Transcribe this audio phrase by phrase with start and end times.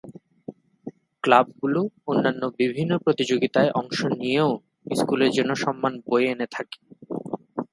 [1.23, 1.79] ক্লাবগুলো
[2.07, 4.51] অন্যান্য বিভিন্ন প্রতিযোগীতায় অংশ নিয়েও
[4.93, 6.79] স্কুলের জন্য সম্মান বয়ে এনে থাকে।